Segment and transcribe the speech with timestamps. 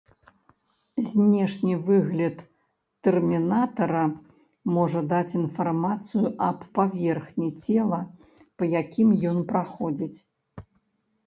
[1.09, 2.39] Знешні выгляд
[3.07, 4.05] тэрмінатара
[4.79, 8.01] можа даць інфармацыю аб паверхні цела,
[8.57, 10.13] па якім ён праходзіць.